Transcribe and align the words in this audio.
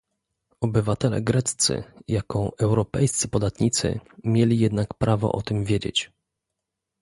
Obywatele 0.61 1.21
greccy, 1.21 1.83
jako 2.07 2.51
europejscy 2.61 3.27
podatnicy, 3.27 3.99
mieli 4.23 4.59
jednak 4.59 4.93
prawo 4.93 5.31
o 5.31 5.41
tym 5.41 5.63
wiedzieć 5.65 6.11